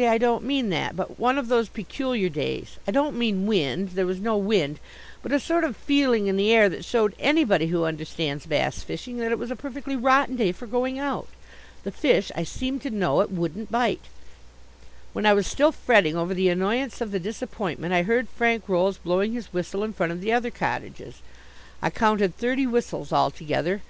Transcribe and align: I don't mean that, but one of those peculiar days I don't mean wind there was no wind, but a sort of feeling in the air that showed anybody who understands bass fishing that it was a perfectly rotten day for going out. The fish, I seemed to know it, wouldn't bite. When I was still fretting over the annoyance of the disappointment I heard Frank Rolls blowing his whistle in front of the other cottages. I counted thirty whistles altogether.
I 0.00 0.16
don't 0.16 0.44
mean 0.46 0.70
that, 0.70 0.96
but 0.96 1.18
one 1.18 1.36
of 1.36 1.48
those 1.48 1.68
peculiar 1.68 2.30
days 2.30 2.78
I 2.88 2.90
don't 2.90 3.18
mean 3.18 3.44
wind 3.46 3.90
there 3.90 4.06
was 4.06 4.18
no 4.18 4.34
wind, 4.34 4.80
but 5.22 5.30
a 5.30 5.38
sort 5.38 5.62
of 5.62 5.76
feeling 5.76 6.26
in 6.26 6.38
the 6.38 6.54
air 6.54 6.70
that 6.70 6.86
showed 6.86 7.14
anybody 7.20 7.66
who 7.66 7.84
understands 7.84 8.46
bass 8.46 8.82
fishing 8.82 9.18
that 9.18 9.30
it 9.30 9.38
was 9.38 9.50
a 9.50 9.56
perfectly 9.56 9.96
rotten 9.96 10.36
day 10.36 10.52
for 10.52 10.66
going 10.66 10.98
out. 10.98 11.28
The 11.82 11.92
fish, 11.92 12.32
I 12.34 12.44
seemed 12.44 12.80
to 12.80 12.90
know 12.90 13.20
it, 13.20 13.30
wouldn't 13.30 13.70
bite. 13.70 14.06
When 15.12 15.26
I 15.26 15.34
was 15.34 15.46
still 15.46 15.70
fretting 15.70 16.16
over 16.16 16.32
the 16.32 16.48
annoyance 16.48 17.02
of 17.02 17.10
the 17.10 17.20
disappointment 17.20 17.92
I 17.92 18.04
heard 18.04 18.30
Frank 18.30 18.70
Rolls 18.70 18.96
blowing 18.96 19.34
his 19.34 19.52
whistle 19.52 19.84
in 19.84 19.92
front 19.92 20.12
of 20.12 20.22
the 20.22 20.32
other 20.32 20.50
cottages. 20.50 21.20
I 21.82 21.90
counted 21.90 22.34
thirty 22.38 22.66
whistles 22.66 23.12
altogether. 23.12 23.82